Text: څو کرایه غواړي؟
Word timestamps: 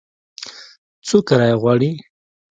څو 1.07 1.17
کرایه 1.27 1.55
غواړي؟ 1.61 1.91